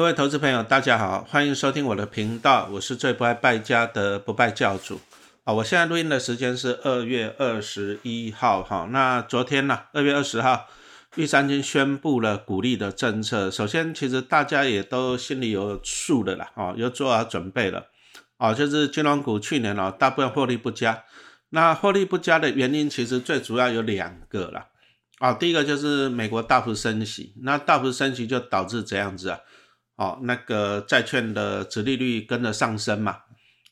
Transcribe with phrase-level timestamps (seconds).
[0.00, 4.98] 各位投资朋友，大家好，欢迎收听我的频道，我是最不爱败家的不败教主
[5.44, 5.52] 啊！
[5.52, 8.88] 我现在录音的时间是二月二十一号哈。
[8.90, 10.68] 那昨天呢，二月二十号，
[11.16, 13.50] 玉山金宣布了鼓励的政策。
[13.50, 17.88] 首先，其实大家也都心里有数的啦，哦，有做好准备了
[18.38, 18.54] 哦。
[18.54, 21.04] 就是金融股去年哦，大部分获利不佳。
[21.50, 24.68] 那获利不佳的原因，其实最主要有两个啦。
[25.18, 29.38] 啊，第一个就是美国大幅升息，那大幅升息就导致这样子啊。
[30.00, 33.18] 哦，那个债券的殖利率跟着上升嘛，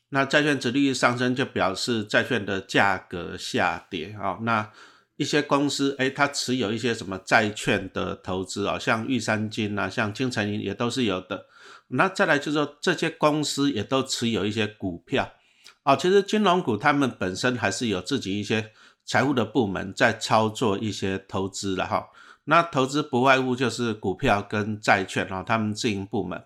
[0.09, 4.37] 那债券殖利率上升就表示债券的价格下跌啊。
[4.43, 4.71] 那
[5.15, 11.47] 一些公司，哎，它持有一些什么债券的投资啊，像玉山金啊，像金城银也都是有的。
[11.87, 15.33] 那再来就是说，这些公司也都持有一些股票
[15.81, 15.95] 啊。
[15.95, 18.71] 其实金融股他们本身还是有自己一些
[19.03, 22.07] 财务的部门在操作一些投资的哈。
[22.49, 26.43] 那投资不外乎就是股票跟债券啊，他们自营部门。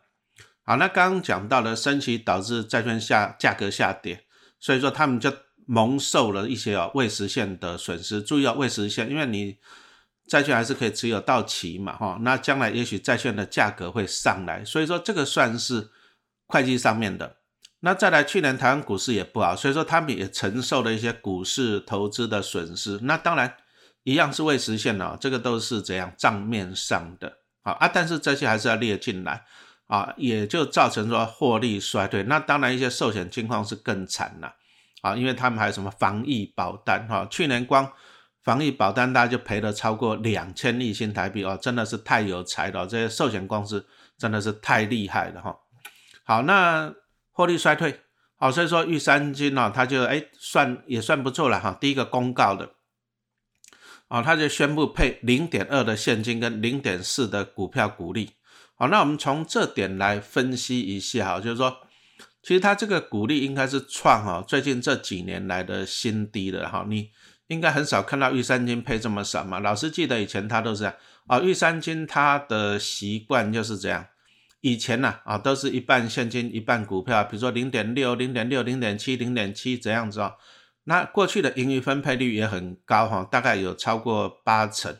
[0.65, 4.25] 好，那刚刚讲到了升息导致债券下价格下跌，
[4.59, 5.31] 所以说他们就
[5.65, 8.21] 蒙受了一些啊未实现的损失。
[8.21, 9.57] 注意啊，未实现，因为你
[10.27, 12.17] 债券还是可以持有到期嘛，哈。
[12.19, 15.89] 那将来也许债券的价格会上来，所以说这个算是
[16.47, 17.37] 会计上面的。
[17.79, 22.99] 那再来，去年台湾股市也不好，所以说他们也承受了一些股市投资的损失。
[23.03, 23.55] 那当然。
[24.03, 27.87] 一样是未实现的，这个都是怎样账面上的啊啊！
[27.87, 29.45] 但是这些还是要列进来
[29.87, 32.21] 啊，也就造成说获利衰退。
[32.23, 34.55] 那当然一些寿险情况是更惨了
[35.01, 37.89] 啊，因为他们还有什么防疫保单哈，去年光
[38.43, 45.55] 防疫保单大家就赔了超过两千亿新台币哦，真的是太有才了，这些寿险公司真的是太厉害了哈。
[46.25, 46.93] 好，那
[47.31, 48.01] 获利衰退
[48.35, 52.69] 好，所以说玉山金呢，它就哎算也算不错了哈，第一个公告的。
[54.13, 58.29] 啊，他就宣布配零点二的现金跟零点四的股票股利。
[58.75, 61.75] 好，那我们从这点来分析一下哈，就是说，
[62.43, 66.85] 其实他这个股利应该是创哈最近这几年来的新低了哈。
[66.87, 67.09] 你
[67.47, 69.59] 应该很少看到玉山金配这么少嘛。
[69.59, 70.93] 老师记得以前他都是这样
[71.25, 74.05] 啊，玉山金他的习惯就是这样，
[74.61, 80.33] 以前呢啊都是一半现金一半股票，比如说零点六、零点六、零点七、零点七这样子啊。
[80.85, 84.97] 那过去的盈余分配率也很高哈，大概有超过八成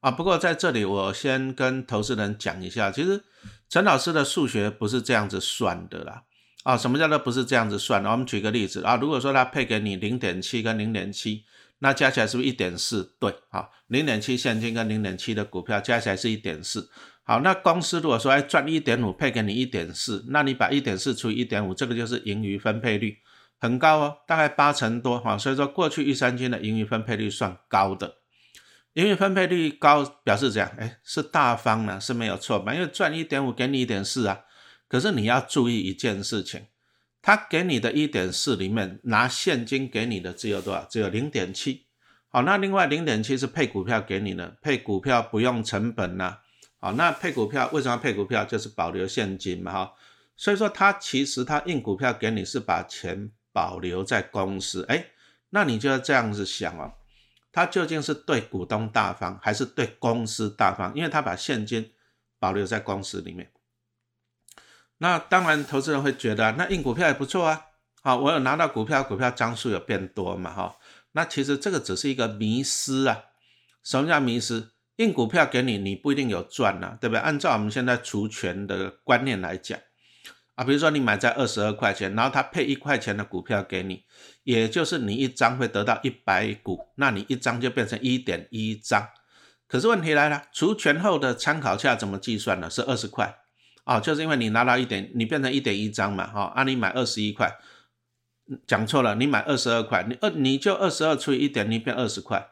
[0.00, 0.10] 啊。
[0.10, 3.22] 不过在这里我先跟投资人讲一下，其实
[3.68, 6.22] 陈老师的数学不是这样子算的啦。
[6.62, 8.04] 啊，什么叫做不是这样子算？
[8.04, 11.44] 我们举个例子啊，如果说他配给你零点七跟零点七，
[11.78, 13.14] 那加起来是不是一点四？
[13.18, 16.90] 对，好，零点七现金跟零点七的股票加起来是一点四。
[17.22, 23.16] 好，那公司如果说哎赚一点五配给你一点四，那你把一点四除以一点五，这个就是盈余分配率。
[23.62, 28.16] 很高哦，大概八成多哈，所以说过去一三金的盈余分配率算高的，
[28.94, 32.72] 盈余分配率高表示这样，哎，是大方呢是没有错吧？
[32.72, 34.40] 因为赚一点五给你一点四啊，
[34.88, 36.68] 可是你要注意一件事情，
[37.20, 40.86] 他给你的一点四里面拿现金给你的只有多少？
[40.90, 41.84] 只有零点七，
[42.30, 46.38] 好，那另外零点七是配股票给你的，配股票不用成本呐，
[46.78, 48.42] 好，那配股票为什么要配股票？
[48.46, 49.92] 就是保留现金嘛哈，
[50.34, 53.30] 所以说他其实他印股票给你是把钱。
[53.52, 55.06] 保留在公司，哎，
[55.50, 56.94] 那你就要这样子想哦，
[57.52, 60.94] 他究竟是对股东大方，还是对公司大方？
[60.94, 61.92] 因为他把现金
[62.38, 63.50] 保留在公司里面。
[64.98, 67.66] 那当然，投资人会觉得，那印股票也不错啊，
[68.02, 70.76] 好，我有拿到股票，股票张数有变多嘛，哈，
[71.12, 73.24] 那其实这个只是一个迷失啊。
[73.82, 74.68] 什么叫迷失？
[74.96, 77.20] 印股票给你，你不一定有赚呐，对不对？
[77.20, 79.80] 按照我们现在除权的观念来讲。
[80.56, 84.04] 啊，比如说你买在二十二块钱，然后他配一块钱的股票给你，
[84.42, 89.08] 也就是你一张会得到一百股，那你一张就变成一点一张。
[89.66, 92.68] 可是问题来了，除权后的参考价怎么计算呢？
[92.68, 93.38] 是二十块
[93.84, 97.56] 啊，就是因为你拿到一点，你变成一点一张嘛，哈，啊，你买二十一块，
[98.66, 102.50] 讲错了，你买二十二块，你二你就二十二除以一点，你变二十块。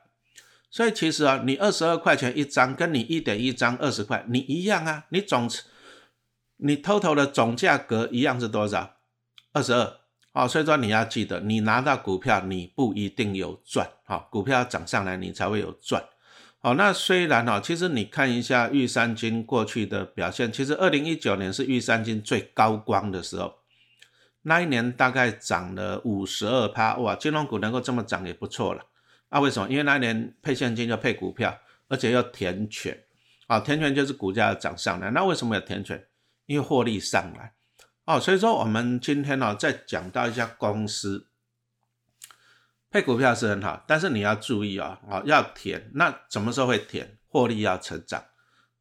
[0.71, 5.47] 所以其实啊，你二十二块钱一张，跟你一点一张二十块，你一样啊，你总。
[6.59, 8.97] 你投投的总价格一样是多少？
[9.53, 9.97] 二十二，
[10.33, 16.05] 哦，所以说你要记得，你拿到股票你不一定有赚，好，股票涨上来你才会有赚，
[16.61, 23.55] 好，那虽然哈，其实你看一下玉山金过去的表现，其实二零一九年是玉山金最高光的时候，
[24.43, 28.85] 那一年大概涨了五十二趴，哇，金融股能够这么涨也不错了，
[29.31, 29.69] 啊，为什么？
[29.71, 31.59] 因为那一年配现金就配股票，
[31.89, 33.05] 而且要填权，
[33.47, 36.05] 啊，填权就是股价涨上来，那为什么要填权？
[36.49, 37.53] 因为获利上来
[38.07, 41.29] 哦，所以说我们今天呢再讲到一家公司
[42.91, 47.19] 配股票是很好，但是你要注意啊，哦要填，那什么时候会填？
[47.31, 48.25] 获利要成长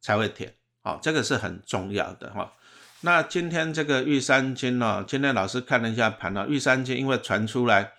[0.00, 2.54] 才会填，哦这个是很重要的哈。
[3.02, 7.92] 那今天这个玉山金哦，今天老师看了一下盘哦，玉山金因为传出来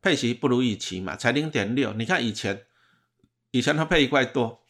[0.00, 1.92] 配息不如预期嘛，才零点六。
[1.92, 2.62] 你看以前
[3.50, 4.64] 以前它配一块多，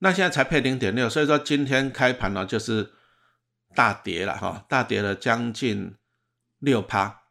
[0.00, 2.92] 那现在才配零点六，所以说今天开盘呢就是
[3.74, 5.94] 大跌了哈，大跌了将近
[6.58, 7.22] 六趴。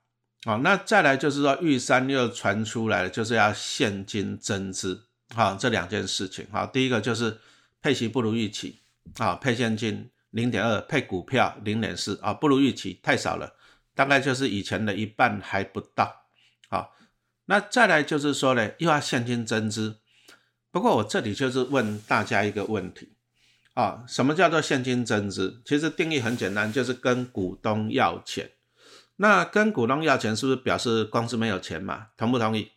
[0.44, 6.46] 好，那再来就是说玉山又传出来了，就是要现金增资，好，这两件事情。
[6.52, 7.40] 好，第一个就是
[7.82, 8.82] 配息不如预期，
[9.18, 10.10] 啊，配现金。
[10.34, 13.54] 零点二配股票零点四啊，不如预期，太少了，
[13.94, 16.26] 大概就是以前的一半还不到。
[16.70, 16.96] 好，
[17.46, 20.00] 那再来就是说呢，又要现金增资。
[20.72, 23.13] 不过我这里就是问大家一个问题
[23.74, 25.62] 啊，什么叫做现金增资？
[25.66, 28.52] 其实定义很简单，就是跟股东要钱。
[29.16, 32.08] 那跟股东要钱是不是表示公司没有钱嘛？
[32.18, 32.72] 同不同意？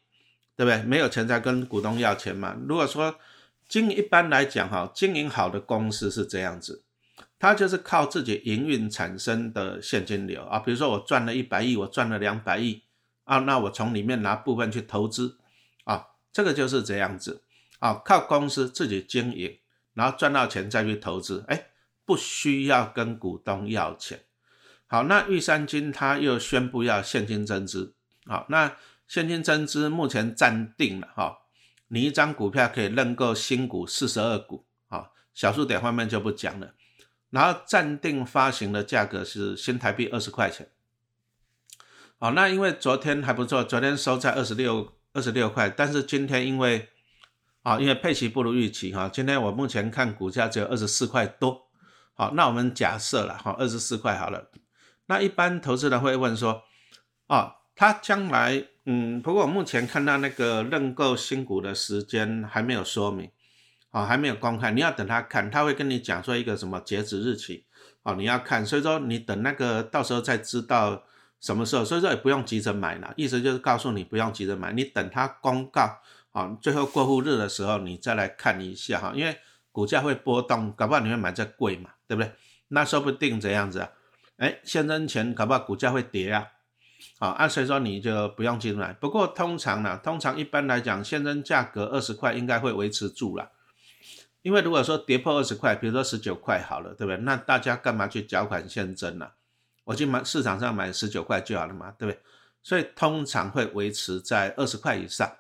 [0.57, 0.83] 对不对？
[0.83, 2.57] 没有钱才跟股东要钱嘛？
[2.67, 3.17] 如果说
[3.69, 6.83] 经一般来讲哈，经营好的公司是这样子。
[7.39, 12.83] 它就是靠自己营运产生的现金流啊，比如说我赚了一百亿，我赚了两百亿
[13.25, 15.37] 啊，那我从里面拿部分去投资
[15.85, 17.43] 啊，这个就是这样子
[17.79, 19.59] 啊，靠公司自己经营，
[19.97, 21.69] 然后赚到钱再去投资，哎，
[22.05, 24.21] 不需要跟股东要钱。
[24.87, 27.95] 好，那玉山金他又宣布要现金增资，
[28.27, 28.77] 好，那
[29.09, 31.39] 现金增资目前暂定了哈，
[31.89, 36.75] 你一张股票可以认购新股四十二股，好，小数点方面就不讲了。
[37.31, 40.69] 然后暂定发行的价格是新台币二十块钱，
[42.19, 46.91] 好，那因为昨天还不错，昨天收在二十六二十六块，但是今天因为
[47.67, 51.67] 啊，因为配息不如预期哈，今天我目前看股价只有二十四块多，
[52.15, 54.49] 好，那我们假设了哈，二十四块好了，
[55.07, 56.63] 那一般投资人会问说，
[57.27, 63.29] 啊，他将来嗯，不过我目前看到那个认购新股的时间还没有说明。
[63.91, 67.65] 啊，还没有公开，你要等他看，他会跟你讲说一个什么截止日期，
[68.03, 71.03] 哦，你要看，所以说你等那个到时候再知道
[71.41, 75.99] 什么时候，所以说也不用急着买了，意思就是告诉你不用急着买，你等他公告，
[76.37, 79.39] 啊，最后过户日的时候你再来看一下哈，因为
[79.73, 82.31] 股价会波动，搞不好你会买在贵嘛，对不对？
[82.69, 83.89] 那说不定这样子啊，
[84.37, 86.47] 哎，现增钱搞不好股价会跌啊，
[87.19, 93.53] 好，按所以说你就不用进来，不过通常呢，通常一般来讲，现增价格二十块应该会维持住了。
[94.43, 97.17] 因为如果说跌破二十块，比如说十九块好了，对不对？
[97.23, 99.31] 那大家干嘛去缴款现增呢？
[99.85, 102.21] 我去买市场上买十九块就好了嘛，对不对？
[102.63, 105.33] 所以通常会维持在二十块以上，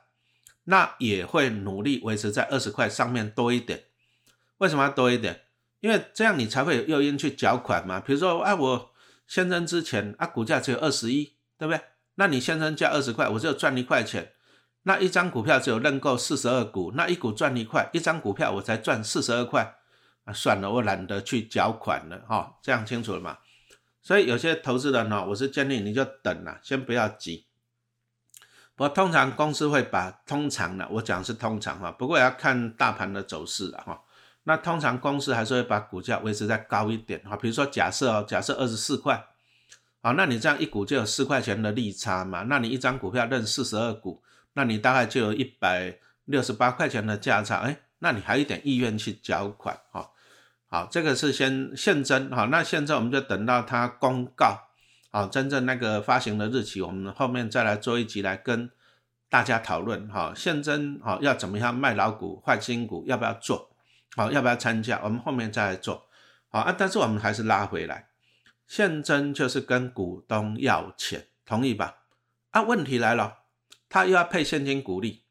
[0.66, 3.84] 那也会努力维持在二十块上面多一点。
[4.58, 5.42] 为什么要多一点？
[5.80, 8.00] 因为这样你才会有诱因去缴款嘛。
[8.00, 8.90] 比如说，啊，我
[9.26, 11.80] 现增之前啊，股价只有二十一，对不对？
[12.16, 14.32] 那你现增价二十块，我就赚一块钱。
[14.82, 19.74] 那一张股票只有认购四十二股，那一股赚一块，一张股票我才赚四十二块，
[20.24, 23.38] 啊，算了，我懒得去缴款了哈，这样清楚了吗？
[24.00, 27.45] 所以有些投资人呢，我是建议你就等了，先不要急。
[28.76, 34.00] 不过通常公司会把通常的，我讲是通常哈，不过也要看大盘的走势了哈。
[34.44, 39.26] 那通常公司还是会把股价维持在高一点哈，比如说假设哦，假设二十四块，
[40.02, 44.22] 好，那你这样一股就有四块钱的利差嘛，那你一张股票认四十二股。
[44.52, 50.10] 那你大概就有一百六十八块钱的价差，哎，那你还有一点意愿去缴款哈。
[50.68, 52.46] 好，这个是先现增哈。
[52.50, 54.65] 那现在我们就等到它公告，
[55.16, 58.70] 好，真正那个发行的日期，我们后面再来做一集来跟
[59.30, 60.34] 大家讨论哈。
[60.36, 63.70] 现增好要怎么样卖老股换新股，要不要做
[64.14, 65.00] 好，要不要参加？
[65.02, 66.06] 我们后面再来做
[66.50, 66.74] 好啊。
[66.76, 68.08] 但是我们还是拉回来，
[68.66, 71.96] 现增就是跟股东要钱，同意吧？
[72.50, 73.38] 啊，问题来了。
[73.88, 75.22] 他又要配现金股利，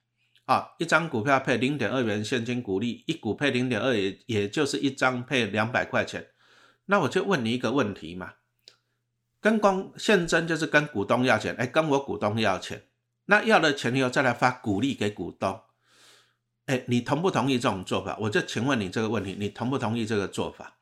[0.46, 6.30] 啊，一张股票配零点二元现金股利，一股配零点二，也也就是一张配两百块钱。
[6.88, 8.34] 那我就问你一个问题嘛，
[9.46, 12.88] 跟公现增就是跟股东要钱，哎，跟我股东要钱，
[13.26, 15.62] 那要了钱以后再来发股利给股东，
[16.66, 18.18] 哎，你同不同意这种做法？
[18.22, 20.78] 我就请问你这个问题，你同不同意这个做法？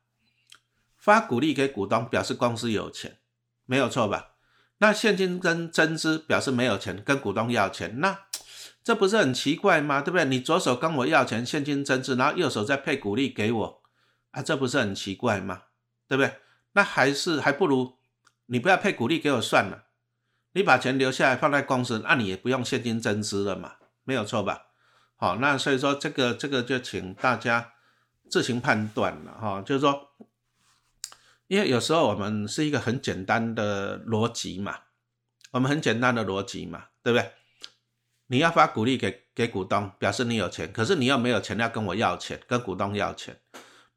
[0.96, 3.18] 发股利给股东表示公司有钱，
[3.66, 4.30] 没有错吧？
[4.78, 8.18] 那现金跟增资表示没有钱，跟股东要钱，那
[8.82, 10.00] 这不是很奇怪吗？
[10.00, 10.24] 对不对？
[10.24, 13.82] 你左手跟我要钱，现金增资，然后右手再配股利给我，
[14.30, 15.64] 啊，这不是很奇怪吗？
[16.08, 16.38] 对不对？
[16.72, 17.98] 那还是还不如
[18.46, 19.84] 你不要配股利给我算了，
[20.52, 23.74] 你把钱留下来放在公司，那你也不用现金增资了嘛，
[24.04, 24.66] 没有错吧？
[25.16, 27.72] 好，那所以说这个这个就请大家
[28.30, 30.10] 自行判断了哈，就是说。
[31.46, 34.78] 因为有时候我们是一个很简单的逻辑嘛，
[35.50, 37.32] 我们很简单的逻辑嘛，对不对？
[38.28, 43.38] 你要发股利给给股东，表示你有钱，可是你又没有钱要跟我要钱，跟股东要钱，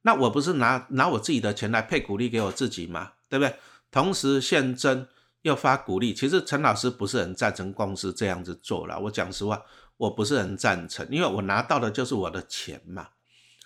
[0.01, 3.13] 那我不是拿拿我自己的钱来配股利给我自己吗？
[3.29, 3.55] 对不对？
[3.97, 5.07] 同时现增
[5.41, 8.99] 又发鼓励，其实陈老师不是很赞成公司这样子做了。
[8.99, 9.59] 我讲实话，
[9.97, 13.07] 我不是很赞成，因为我拿到的就是我的钱嘛。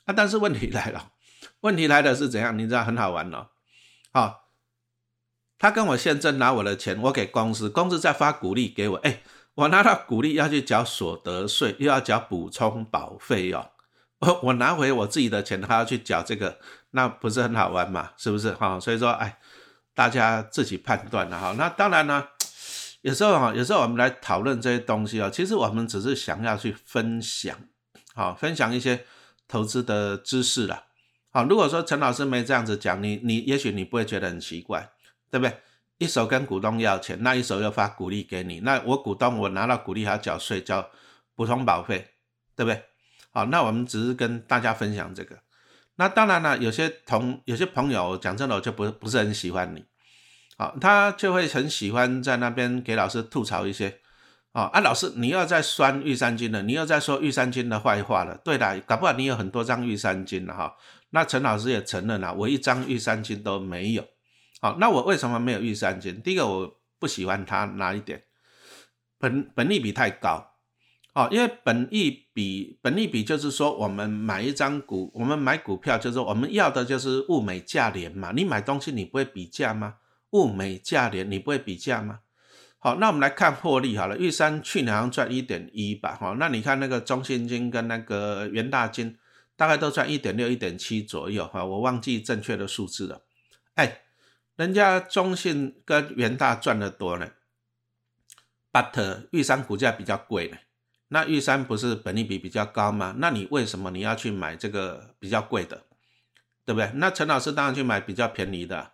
[0.06, 1.12] 啊，但是问题来了，
[1.60, 2.58] 问题来的是怎样？
[2.58, 3.48] 你知道很好玩哦。
[4.14, 4.48] 好，
[5.60, 9.24] 他跟我现增拿我的钱，我给公司，公司再发鼓励给我，哎。
[9.56, 13.72] 我拿到鼓励要去缴所得税，又要缴补充保费哦。
[14.20, 16.58] 我 我拿回我自己的钱，还要去缴这个，
[16.92, 18.12] 那不是很好玩嘛？
[18.16, 18.80] 是不是哈？
[18.80, 19.38] 所以说，哎，
[20.02, 21.54] 大家自己判断了哈。
[21.60, 22.28] 那当然呢，
[23.02, 27.56] 有时候哈，有时候我们来讨论这些东西啊，其实我们只是想要去分享，
[28.16, 29.06] 好，分享一些
[29.48, 30.86] 投资的知识啦。
[31.30, 34.90] 好，如果说陈老师没这样子讲，你你也许你不会觉得很奇怪，
[35.30, 35.56] 对不对？
[36.00, 40.90] 一手跟股东要钱，那一手又发股利给你，那我股东我拿到股利还要缴税、交
[41.36, 42.08] 普通保费，
[42.56, 42.84] 对不对？
[43.30, 45.38] 好，那我们只是跟大家分享这个。
[45.98, 49.86] 那当然了，有些同有些朋友讲真的，我就不不是很喜欢你，
[50.62, 53.98] 好，他就会很喜欢在那边给老师吐槽一些，
[54.52, 58.40] 啊啊，老师你又在酸玉山金了，你又在说玉山金的坏话了。
[58.46, 60.76] 对的，搞不好你有很多张玉山金了哈。
[61.10, 64.06] 那陈老师也承认了，我一张玉山金都没有。
[64.62, 66.22] 好，那我为什么没有玉三金？
[66.22, 68.22] 第一个，我不喜欢它哪一点？
[69.18, 70.46] 本本利比太高，
[71.16, 78.32] 哦，因为本利比本利比就是说，我们买一张股，我们买股票就是我们要的就是物美价廉嘛。
[78.36, 79.96] 你买东西你不会比价吗？
[80.32, 82.20] 物美价廉你不会比价吗？
[82.80, 84.18] 好，那我们来看获利好了。
[84.18, 89.18] 玉山去年好像赚一点一吧，哈，那你看那个中信金跟那个元大金
[89.56, 93.22] 大概都赚一点六、一点七左右，哈，我忘记正确的数字了，
[93.76, 94.02] 哎。
[94.58, 97.32] 人家中信跟元大赚的多呢
[98.72, 100.58] ，but 玉山股价比较贵呢。
[101.08, 103.16] 那玉山不是本利比比较高吗？
[103.18, 105.86] 那你为什么你要去买这个比较贵的，
[106.64, 106.92] 对不对？
[106.96, 108.92] 那陈老师当然去买比较便宜的。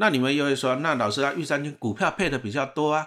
[0.00, 3.06] 那你们又会说，那老师啊，玉山金股票配的比较多啊，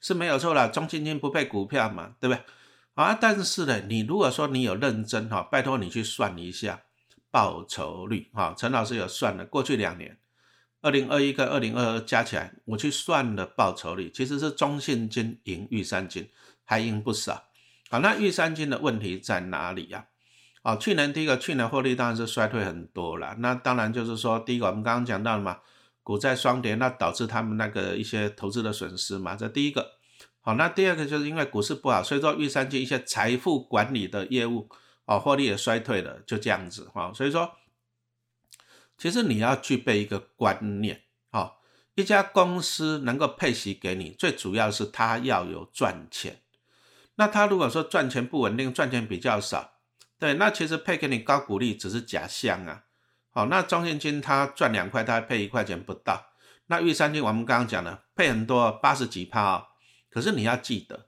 [0.00, 2.42] 是没有错啦，中信金不配股票嘛，对不对？
[2.94, 6.80] 啊，但是呢，你如果说你有认真哈，拜托你去算一下
[7.30, 8.54] 报酬率哈。
[8.56, 10.16] 陈老师有算了，过去两年。
[10.80, 16.30] 二零二一跟二零二二加起来，我去算了报酬率，其实是中信金赢玉山金，
[16.64, 17.44] 还赢不少。
[17.90, 20.06] 好，那玉山金的问题在哪里呀？
[20.62, 23.36] 哦，去年第一个，去年获利当然是衰退很多了。
[23.40, 25.58] 那当然就是说，第一个我们刚刚讲到了嘛，
[26.02, 29.92] 股债双跌，那导致他们那个一些投资的损失嘛，这第一个。
[30.40, 34.68] 好，那第二个就是因为股市不好，所以说玉山金一些财富管理的业务，
[35.04, 37.12] 哦，获利也衰退了，就这样子哈。
[37.14, 37.52] 所以说。
[38.98, 41.54] 其实你要具备一个观念，哦，
[41.96, 46.42] 一家公司能够配息给你，最主要是它要有赚钱。
[47.16, 49.72] 那它如果说赚钱不稳定，赚钱比较少，
[50.20, 52.84] 对，那其实配给你高股利只是假象啊。
[53.34, 56.32] 好，那中信金它赚两块，它配一块钱不到。
[56.66, 59.66] 那玉山金我们刚刚讲了，配很多八十几趴哦。
[60.10, 61.06] 可是你要记得，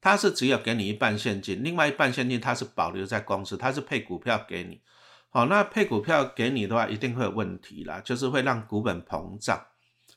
[0.00, 4.82] 它是只有给你一半现金，另外一半现金它是保留在公司，它是配股票给你。
[5.30, 9.66] 好，那配股票给你的话，一定会有问题啦，就是会让股本膨胀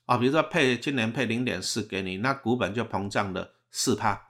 [0.06, 0.18] 啊。
[0.18, 4.22] 比如说配今年配零点四给你，那股本就膨胀了四趴。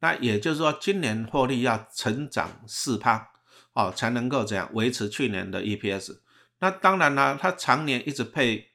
[0.00, 3.28] 那也就是说，今年获利要成长四趴
[3.74, 6.18] 哦，才能够怎样维持去年的 EPS。
[6.60, 8.68] 那当然啦，它常年一直配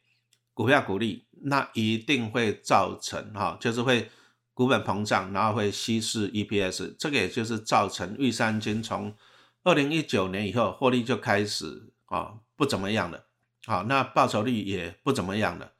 [0.53, 4.09] 股票股利，那一定会造成哈，就是会
[4.53, 6.95] 股本膨胀，然后会稀释 EPS。
[6.97, 9.13] 这个也就是造成玉山金从
[9.63, 13.25] 二零一九年以后，获利就开始啊不怎么样了，
[13.65, 15.71] 好，那报酬率也不怎么样了。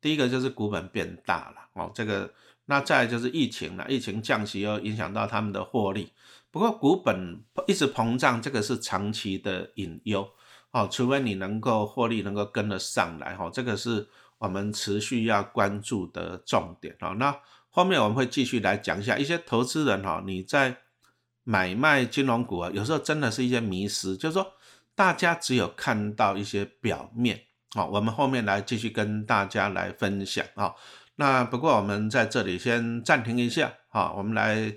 [0.00, 2.32] 第一个就是股本变大了，哦，这个，
[2.64, 6.12] 那再就是疫情了，疫情降息又影响到他们的获利。
[6.50, 10.28] 不过股本一直膨胀，这个是长期的隐忧，
[10.72, 17.34] 哦，除非你能够获利能够跟得上来，哈，这个是我们持续要关注的重点，哦，那
[17.70, 20.78] 后面我们会继续来讲一下一些投资人，哈，你在。
[21.44, 24.52] 买卖金融股啊，有时候真的是一些迷失，就是说
[24.94, 27.36] 大家只有看到一些表面
[27.74, 27.84] 啊。
[27.84, 30.72] 我们后面来继续跟大家来分享啊。
[31.16, 34.72] 那不过我们在这里先暂停一下啊，我们来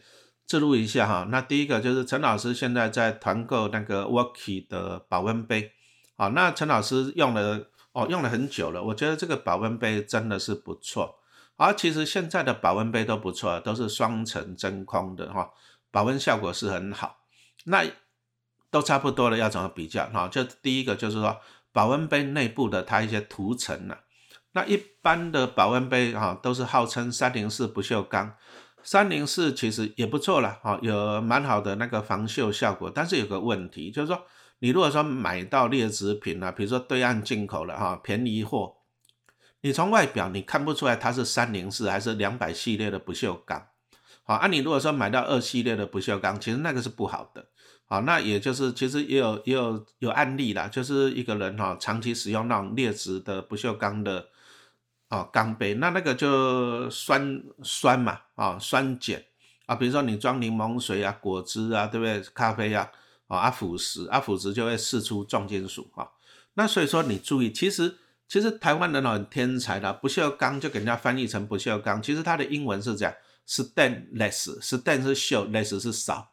[0.48, 1.28] 记录一下哈。
[1.30, 5.72] 那第一个就是陈老师现在在团购那个 Worky 的保温杯
[6.16, 6.28] 啊。
[6.30, 11.20] 那陈老师用了哦，用了很久了，我觉得这个保温杯真的是不错。
[11.58, 15.52] 而其实现在的保温杯都不错，都是双层真空的哈。
[15.90, 17.20] 保温效果是很好，
[17.64, 17.86] 那
[18.70, 20.06] 都差不多了，要怎么比较？
[20.08, 21.38] 哈，就第一个就是说
[21.72, 23.96] 保温杯内部的它一些涂层呢，
[24.52, 28.34] 那一般的保温杯哈都是号称三零四不锈钢，
[28.84, 34.22] 三零四其实也不错了，哈，有蛮好的那个防锈效果，但是有个问题就是说，
[34.60, 38.78] 你如果说买到劣质品啊，比如说对岸进口的哈便宜货，
[39.62, 43.68] 你从外表你看不出来它是三零四还是两百系列的不锈钢。
[44.24, 47.46] 好，啊，你如果说买到二系列的不锈钢，其实那个是不好的。
[47.88, 54.28] 好，那也就是其实也有也有有案例啦，就是一个人哈长期使用那种劣质的不锈钢的
[55.10, 59.22] 哦钢杯，那那个就酸酸嘛啊酸碱
[59.68, 62.20] 啊，比如说你装柠檬水啊、果汁啊，对不对？
[62.34, 62.90] 咖啡啊
[63.28, 66.08] 啊腐蚀啊腐蚀就会释出重金属啊。
[66.54, 73.14] 那所以说你注意，其实其实台湾人很天才的，不锈钢就给人家翻译成不锈钢，其实它的英文是这样
[73.48, 76.32] ，stainless，stain 是锈，less 是少。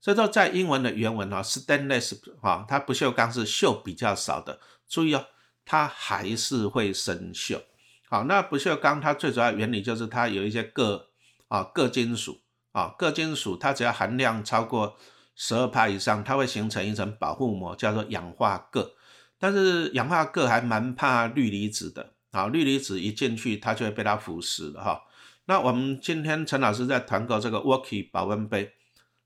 [0.00, 4.58] 所以说，在英文的原文哈，stainless 哈，它不锈钢是锈比较少的。
[4.88, 5.26] 注意哦，
[5.64, 7.62] 它还是会生锈。
[8.10, 11.06] 好，那不锈钢它最主要原理就是它有一些铬
[11.48, 12.40] 啊，铬金属
[12.72, 14.96] 啊，铬金属它只要含量超过
[15.34, 18.92] 十二帕以上，它会形成一层保护膜，叫做氧化铬。
[19.38, 25.02] 但是氧化铬还蛮怕氯离子的啊，氯离子一进去，它就会被它腐蚀了哈。
[25.46, 28.74] 那我们今天陈老师在团购这个 Worky 保温杯。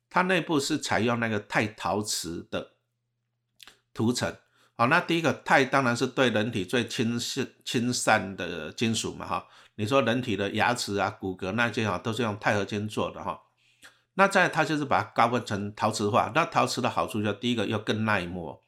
[0.08, 2.75] 它内部是采用那个钛陶瓷的
[3.92, 4.34] 涂层，
[4.76, 13.38] 好，那第一个钛当然是对人体最亲是亲善的金属嘛，哈，你说人体的牙齿啊、骨骼那些哈，都是用钛合金做的哈，
[14.18, 18.62] 那再它就是把它高温成陶瓷化，那陶瓷的好处就第一个又更耐磨，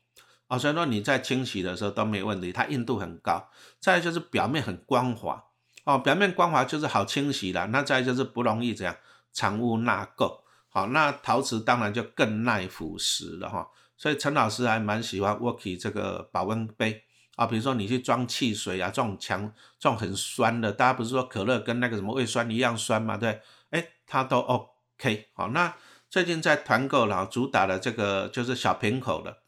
[0.46, 5.44] 啊，所以说你在清洗的时候都没问题，它硬度很高，再就是表面很光滑，
[5.84, 8.96] 哦，表面光滑就是好清洗了，那再就是不容易这样
[9.32, 10.40] 藏污纳垢。
[10.68, 17.04] 好，那陶瓷当然就更耐腐蚀了哈，所以陈老师还蛮喜欢 Worky 这个保温杯。
[17.36, 19.46] 啊，比如说你去装汽水啊，这种强、
[19.78, 23.40] 这种很酸的，大家不是说可乐跟那个什么胃酸一样酸嘛，对，
[23.70, 25.28] 哎，它都哦 OK。
[25.34, 25.74] 好，那
[26.10, 29.38] 最近在团购了，主打的这个就是小瓶口的，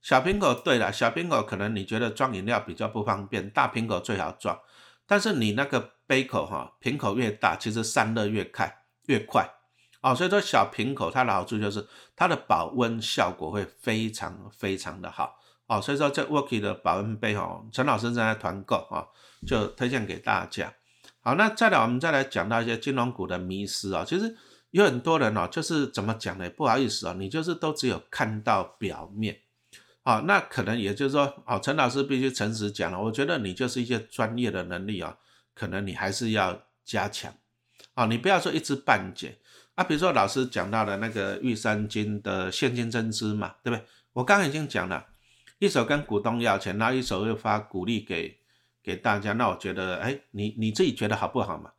[0.00, 4.58] 小瓶口，对了，小瓶口可能你觉得装饮料比较不方便，大瓶口最好装，
[5.06, 9.50] 但是你那个杯口哈，瓶口越大，其实散热越快，越快。
[10.00, 19.04] 哦，所以说小瓶口它的好处就是它的保温效果会非常非常的好哦，所以说这 Worky 的保温杯哦，陈老师正在团购啊，
[19.44, 20.72] 就推荐给大家。
[21.20, 24.36] 好，那再来我们再来讲到一些金融股的迷失啊，其实
[24.76, 26.50] 有很多人哦，就是怎么讲呢？
[26.50, 29.40] 不好意思啊，你就是都只有看到表面
[30.02, 35.16] 啊，那可能也就是说哦，陈老师必须诚实讲了，我觉得你就是一些专业的能力啊，
[35.54, 37.32] 可能你还是要加强
[37.94, 39.38] 啊，你不要说一知半解。
[39.76, 43.84] 啊，比如说老师讲到的那个玉山金的现金增资嘛，对不对？
[44.12, 45.06] 我刚刚已经讲了，
[45.58, 48.38] 一手跟股东要钱，然后一手又发股利给
[48.82, 51.72] 给大家，那我觉得，哎，你你自己觉得好不好嘛？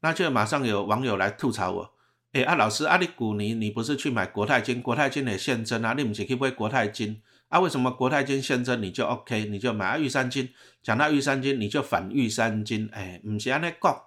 [0.00, 1.94] 那就马上有网友来吐槽我，
[2.32, 7.60] 哎，啊老师，啊你股你你不是去买国泰金，国泰金的现增啊，你不是去买国泰金啊？
[7.60, 10.48] 为什么国泰金现增你就 OK，你就买啊玉山金？
[10.82, 14.02] 讲到玉山金你就反玉山金，哎，不是安尼讲，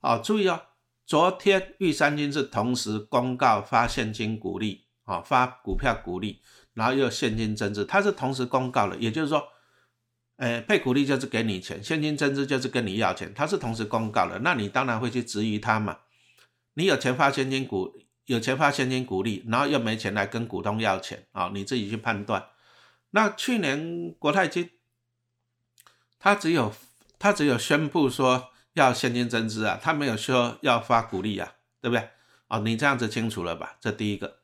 [0.00, 0.62] 哦，注意哦。
[1.04, 6.40] 昨天玉山金是同时公告发现金股利，啊，发股票股利，
[6.72, 9.44] 然后又现金增资，它是同时公告的，也就是说，
[10.38, 15.98] 呃，配股利就是给你钱，现金增资就是跟你要钱，它是同时公告的，那你当然会去质疑它嘛？
[16.76, 22.46] 你有钱发现金股，有钱发现金股利，然后又没钱来跟股东要钱，啊，你自己去判断。
[23.10, 24.70] 那去年国泰金，
[26.18, 26.72] 他只有
[27.18, 28.52] 他只有宣布说。
[28.76, 32.10] 要现金增资啊，他没有说要发股利啊，对不对？
[32.48, 33.78] 哦，你这样子清楚了吧？
[33.80, 34.40] 这第一个。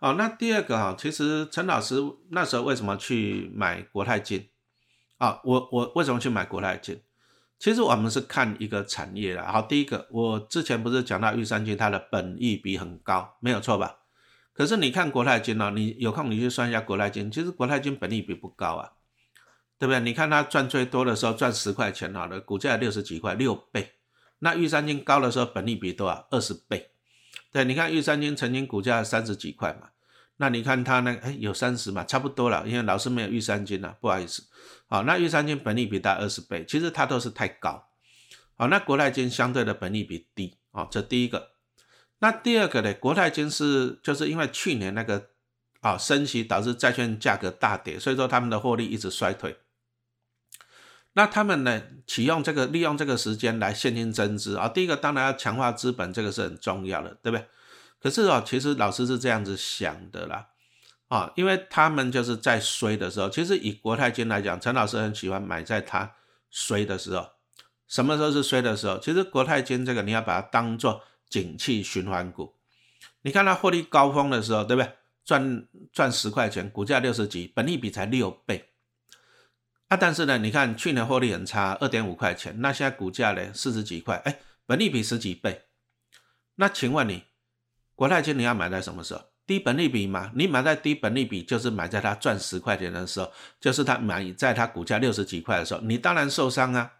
[0.00, 1.96] 哦，那第二个哈，其实陈老师
[2.28, 4.50] 那时候为什么去买国泰金？
[5.16, 7.00] 啊，我我为什么去买国泰金？
[7.58, 9.44] 其实我们是看一个产业的。
[9.44, 13.98] 好，第一个，我之前不是讲到玉山金它的本益比很高，没有错吧？
[14.52, 18.92] 可是你看国泰金呢，你有空你去算一下国泰金，其实国泰金本益比不高啊。
[19.76, 19.98] 对不对？
[20.00, 23.94] 你看它赚最多的时候赚十块钱好了，股价六十几块，六倍。
[24.38, 26.28] 那玉山金高的时候，本益比多少？
[26.30, 26.92] 二十倍。
[27.50, 29.88] 对，你看玉山金曾经股价三十几块嘛，
[30.36, 32.66] 那你看它那哎有三十嘛，差不多了。
[32.66, 34.42] 因为老师没有玉山金了，不好意思。
[34.88, 37.86] 好，那玉山金本利比大二十倍，其实它都是太高。
[38.56, 41.50] 好，那国泰金相对的本利比低啊，这第一个。
[42.18, 42.94] 那第二个呢？
[42.94, 45.30] 国泰金是就是因为去年那个
[45.80, 49.58] 啊升息导致债券价格大跌，所以说他们的获利一直衰退。
[51.16, 51.80] 那他们呢？
[52.06, 54.68] 启用这个，利用这个时间来现金增资啊。
[54.68, 57.46] 第一个当然要强化资本，这个是很重要的，对不对？
[58.04, 60.48] 可是哦，其实老师是这样子想的啦，
[61.08, 66.12] 啊，因为他们就是在衰的时候，其实以国泰金来讲，陈老师很喜欢买在它
[66.50, 67.26] 衰的时候。
[67.88, 68.98] 什么时候是衰的时候？
[68.98, 72.54] 其实国泰金这个你要把它当做景气循环股。
[73.22, 74.92] 你看它获利高峰的时候，对不对？
[75.24, 78.68] 赚赚十块钱，股价六十几，本利比才六倍。
[79.88, 85.62] 啊，但是呢，你看去年获利很差，二点五块钱，那现在股价呢四十几块，哎，本利比十几倍。
[86.56, 87.24] 那请问你，
[87.94, 89.22] 国泰金你要买在什么时候？
[89.46, 93.30] 低本利比嘛，你买在低本利比，就是买在它赚十块钱的时候，
[93.60, 96.92] 就是它买在它股价六十几块的时候，你当然受伤啊。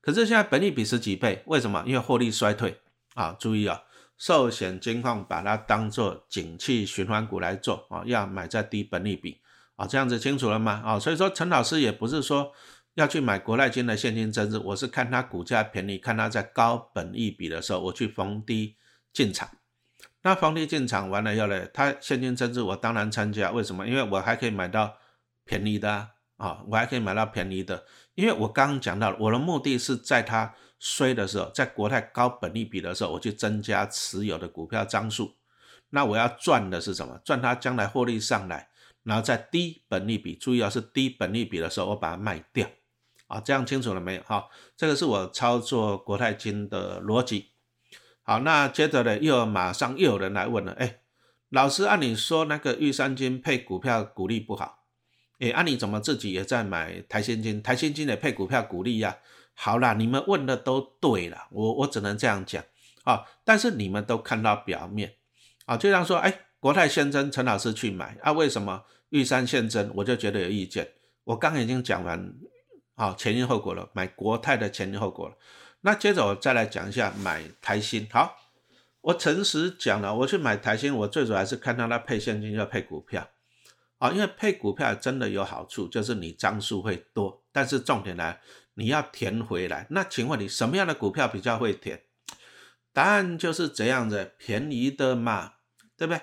[0.00, 1.82] 可是现在本利比十几倍，为什么？
[1.84, 2.80] 因为获利衰退
[3.14, 3.36] 啊！
[3.38, 3.82] 注意啊，
[4.16, 9.40] 寿险金矿把它当做景气循环股来做啊，要买在低本利比
[9.74, 10.80] 啊，这样子清楚了吗？
[10.84, 12.52] 啊，所以说陈老师也不是说
[12.94, 18.76] 要去买国泰金的现金增值，我是看它股价便宜，看它在高本利比的时候，我去逢低
[19.12, 19.50] 进场。
[20.22, 23.86] 那房地进场完了以后呢，它现金增值我当然参加，为什么？
[23.86, 24.98] 因为我还可以买到
[25.44, 27.86] 便宜的啊，我还可以买到便宜的。
[28.14, 35.36] 因为我刚刚讲到了，我的目的是在它衰的时候，在国泰高本利比的时候，我去增加持有的股票张数。
[35.90, 37.18] 那我要赚的是什么？
[37.24, 38.68] 赚它将来获利上来，
[39.02, 42.68] 然后在低本利比，注意啊，是低本利比的时候，我把它卖掉。
[43.26, 44.22] 啊，这样清楚了没有？
[44.26, 47.49] 好，这个是我操作国泰金的逻辑。
[48.30, 51.00] 好，那接着呢，又马上又有人来问了，哎，
[51.48, 54.84] 老师，按你说那个玉山金配股票股利不好。
[55.40, 57.60] 哎，啊，你怎么自己也在买台新金？
[57.60, 59.16] 台新金的配股票股利呀？
[59.54, 62.62] 好啦，你们问的都对了，我我只能这样讲
[63.02, 63.24] 啊。
[63.42, 65.14] 但是你们都看到表面
[65.66, 70.88] 啊，就像说，哎，国泰先增，陈老师去买啊，为什么玉山现增我就觉得有意见？
[71.24, 72.32] 我刚已经讲完
[72.94, 75.34] 啊前因后果了，买国泰的前因后果了。
[75.82, 78.06] 那接着我再来讲一下买台新。
[78.10, 78.36] 好，
[79.00, 83.28] 我诚实讲了，我去买台新，我最主要是看到它配现金要配股票。
[83.98, 88.40] 啊，因为配股票真的有好处，就是你张数会多，但是重点来，
[88.74, 89.86] 你要填回来。
[89.90, 92.02] 那请问你什么样的股票比较会填？
[92.92, 95.52] 答案就是这样子，便宜的嘛，
[95.96, 96.22] 对不对？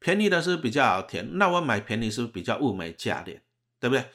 [0.00, 1.38] 便宜的是比较好填。
[1.38, 3.40] 那我买便宜是不是比较物美价廉，
[3.78, 4.06] 对不对？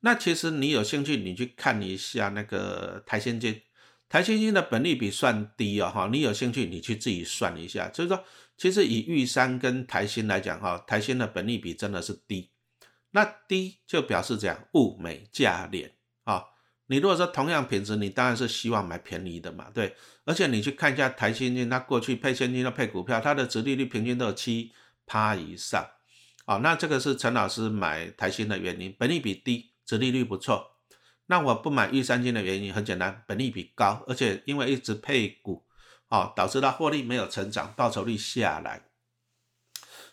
[0.00, 3.60] 那其实你有兴趣，你去看一下那个台新金，
[4.08, 8.24] 台新金的本利比算低哦，哈，你有兴趣你去自己算一下，就是说。
[8.58, 12.52] 其实以玉山跟台新来讲，哈，台新的本利比真的是低，
[13.10, 15.92] 那低就表示这样物美价廉
[16.24, 16.42] 啊。
[16.86, 19.94] 你如果说同样品质，你当然是希望买便宜的嘛，对。
[20.24, 24.72] 而且你去看一下台新金，它过去配现金、的配股票，它的殖利率平均都有七
[25.04, 25.86] 趴以上，
[26.46, 30.75] 啊，那这个是陈老师买台新的原因，本利比低，殖利率不错。
[31.26, 35.64] 那我不买玉山金的原因很简单，本利比高，而且因为一直配股。
[36.08, 38.82] 哦，导致它获利没有成长，报酬率下来。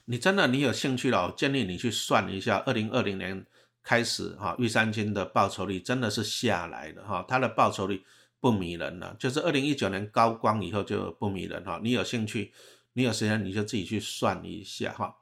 [0.06, 3.46] 你真的你有兴趣了，我建议你去算一下，二零二零年
[3.84, 8.04] 开始哈，玉山金的报酬率真的是下来了哈，它的报酬率
[8.40, 11.80] 不迷人了，就是二零一九年高光以后就不迷人哈。
[11.84, 12.52] 你有兴趣，
[12.94, 15.16] 你有时间你就自己去算一下哈。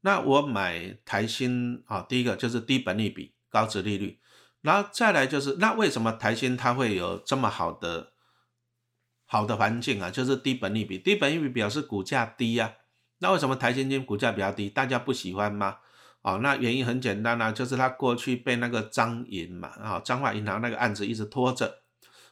[0.00, 4.18] 那我买台新啊，第一个就是低本利比、高值利率，
[4.62, 8.12] 然后再来就是那为什么台新它会有这么好的？
[9.28, 12.74] 好的环境啊，就是低本利比，低本利比表示股价低呀。
[13.18, 14.70] 那为什么台新金股价比较低？
[14.70, 15.78] 大家不喜欢吗？
[16.22, 21.82] 哦，那原因很简单啊，就是它过去被那个张银嘛，啊，彰化银行那个案子一直拖着，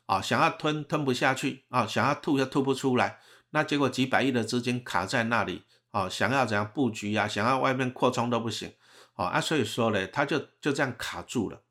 [0.06, 3.18] 啊，想要吞吞不下去，啊，想要吐又吐不出来，
[3.50, 8.72] 那结果几百亿的资金卡在那里，啊，想要怎样布局啊，想要外面扩充都不行，
[9.16, 11.62] 哦啊，所以说呢，它就就这样卡住了。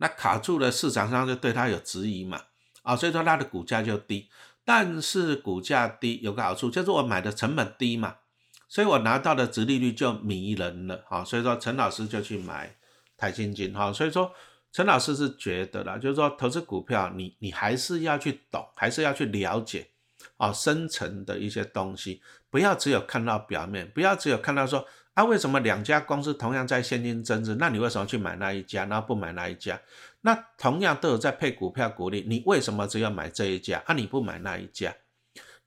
[0.00, 2.40] 那卡住了，市场上就对它有质疑嘛。
[2.82, 4.28] 啊，所以说它的股价就低，
[4.64, 8.16] 但是股价低有个好处，就是我买的成本低嘛，
[8.68, 11.04] 所以我拿到的值利率就迷人了。
[11.06, 12.74] 好，所以说陈老师就去买
[13.18, 13.74] 台积金。
[13.74, 14.32] 哈，所以说
[14.72, 19.90] 陈老师是觉得啦，就是说投资股票，你你还是要去懂，还是要去了解
[20.38, 24.86] 啊，深层的一些东西，不要只有看到表面，不要只有看到说。
[25.20, 27.54] 那为什么两家公司同样在现金增值？
[27.56, 29.78] 那你为什么去买那一家，然后不买那一家？
[30.22, 33.82] 那同样都有在配股票股利，你为什么只要买这一家？
[33.84, 34.96] 啊，你不买那一家？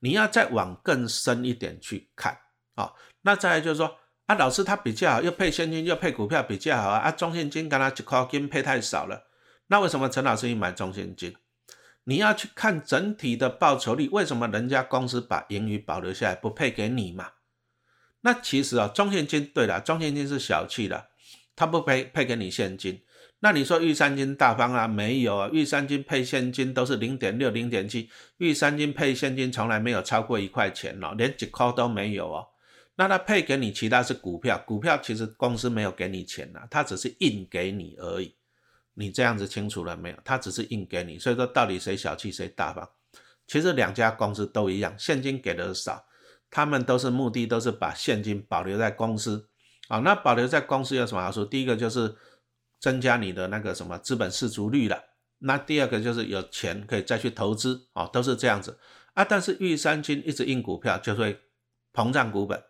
[0.00, 2.36] 你要再往更深一点去看
[2.74, 2.92] 啊。
[3.22, 6.98] 那再来就是说，啊，老师他比较好，又配现金又配股票比较好啊。
[6.98, 9.28] 啊，中现金跟他一块金配太少了。
[9.68, 11.32] 那为什么陈老师你买中现金？
[12.02, 17.28] 你要去看整体的报酬率，为什么人家公司把盈余保留下来不配给你嘛？
[18.26, 21.08] 那其实啊，中现金对了，中现金是小气的，
[21.54, 23.02] 他不配配给你现金。
[23.40, 24.88] 那你说玉三金大方啊？
[24.88, 28.08] 没有啊，玉三金配现金都是零点六、零点七，
[28.38, 32.46] 玉三金配现金从来没有超过一块钱哦，连几块都没有哦。
[32.96, 38.34] 那他配给你其他是股票，股票其实公司没有给你钱呐，他只是印给你而已。
[38.94, 40.16] 你这样子清楚了没有？
[40.24, 42.88] 他只是印给你，所以说到底谁小气谁大方？
[43.46, 46.02] 其实两家公司都一样，现金给的少。
[46.54, 49.48] 他们都是目的，都是把现金保留在公司，
[49.88, 51.44] 啊，那保留在公司有什么好处？
[51.44, 52.14] 第一个就是
[52.78, 55.02] 增加你的那个什么资本市足率了。
[55.40, 58.78] 那第二个就是有钱可以再去投资，哦，都是这样子
[59.14, 59.24] 啊。
[59.24, 61.40] 但是玉山金一直印股票就会
[61.92, 62.62] 膨胀股本，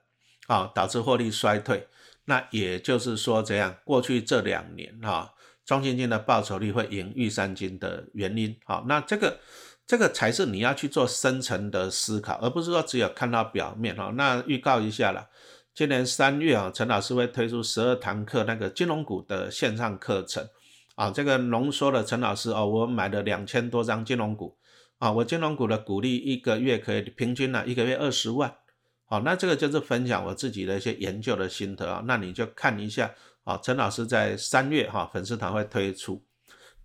[0.46, 1.86] 啊，导致获利衰退。
[2.24, 5.34] 那也就是说，这样过去这两年哈，
[5.66, 9.38] 中信金的报酬率会赢玉山金的原因，好，那这个
[9.86, 14.12] 这个才是你要去做深层的思考，而不是说只有看到表面哈。
[14.16, 15.28] 那预告一下了，
[15.74, 20.48] 今年三月啊，陈老师会推出十二堂课那个金融股的线上课程，
[20.94, 24.56] 啊，这个浓缩了陈老师哦，我买了两千多张金融股，
[24.98, 28.54] 啊，我金融股的股利一个月可以平均呢一个月二十万。
[29.06, 32.02] 好，那这个就是分享我自己的一些研究的心得啊。
[32.06, 36.24] 那你就看一下啊，陈老师在三月哈粉丝团会推出。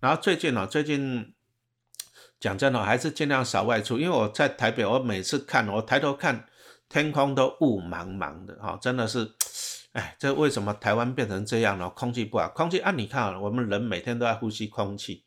[0.00, 1.34] 然后最近呢，最近
[2.40, 6.46] 讲真的还是尽量少外出，因为我在台北，我每次看我抬头看
[6.88, 9.30] 天空都雾茫茫的哈，真的是，
[9.92, 11.88] 哎，这为什么台湾变成这样呢？
[11.90, 15.22] 空气不好，空气啊，你看我们人每天都在呼吸空气，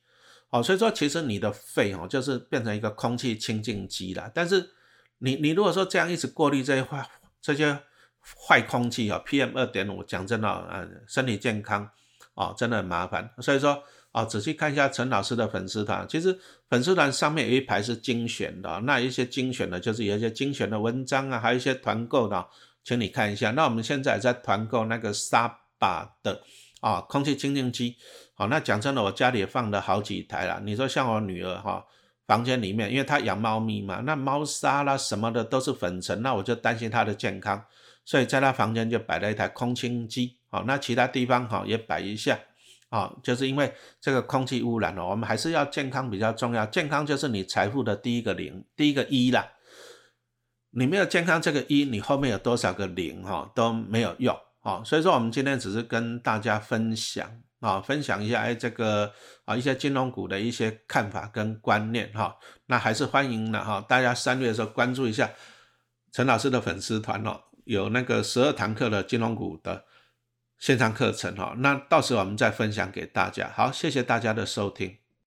[0.49, 4.71] 哦，所以说其实你的肺哦就是变成一个空气清净机了，但是。
[5.19, 7.07] 你你如果说这样一直过滤这些坏
[7.41, 7.79] 这些
[8.45, 11.89] 坏空气啊，PM 二点五，讲真的啊，身体健康
[12.33, 13.29] 哦，真的很麻烦。
[13.37, 13.81] 所以说
[14.13, 22.47] 啊，仔细看一下陈老师的粉丝团，其实粉丝团上面有一排是精选的，那一些精选的，就是有一些精选的文章啊，还有一些团购的，
[22.85, 23.51] 请你看一下。
[23.51, 26.41] 那我们现在在团购那个沙巴的
[26.79, 27.97] 啊空气清净机，
[28.33, 30.61] 好，那讲真的，我家里也放了好几台了。
[30.63, 31.85] 你说像我女儿哈。
[32.25, 37.61] 房间里面，因为她养猫咪嘛，那猫砂啦什么的都是粉尘，那我就担心她的健康，
[38.05, 42.39] 所以在他房间就摆了一台空清机，好，那其他地方哈也摆一下，
[42.93, 49.53] 啊，就是因为这个空气污染哦，我们还是要健康比较重要，健康就是你财富的第一个零，第一个一啦，
[50.69, 57.41] 你没有健康这个一，你后面有多少个零哈都没有用，哦，所以说我们今天只是跟大家分享。
[57.63, 59.09] 啊，分享一下哎，这个
[59.45, 65.31] 啊一些金融股的一些看法跟观念哈，那还是欢迎的哈，大家三月的时候关注一下
[66.11, 69.85] 陈老师的粉丝团哦，有那个十二堂课的金融股的
[70.63, 73.51] 线上课程哈，那到时候我们再分享给大家。
[73.53, 75.02] 好，谢谢大家的收听。